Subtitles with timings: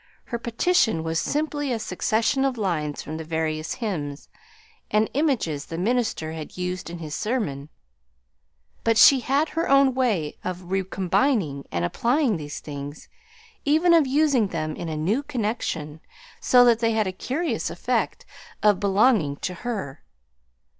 [0.23, 4.29] Her petition was simply a succession of lines from the various hymns,
[4.89, 7.69] and images the minister had used in his sermon,
[8.83, 13.09] but she had her own way of recombining and applying these things,
[13.63, 15.99] even of using them in a new connection,
[16.39, 18.25] so that they had a curious effect
[18.63, 20.03] of belonging to her.